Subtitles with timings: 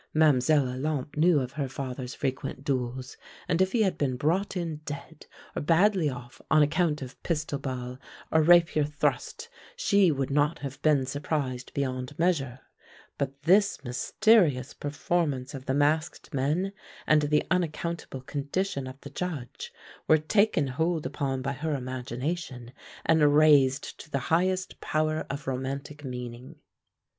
[0.15, 0.39] Mlle.
[0.49, 3.17] Olympe knew of her father's frequent duels,
[3.47, 7.59] and if he had been brought in dead or badly off on account of pistol
[7.59, 7.99] ball
[8.31, 12.61] or rapier thrust she would not have been surprised beyond measure,
[13.19, 16.73] but this mysterious performance of the masked men
[17.05, 19.71] and the unaccountable condition of the Judge
[20.07, 22.73] were taken hold upon by her imagination
[23.05, 26.55] and raised to the highest power of romantic meaning.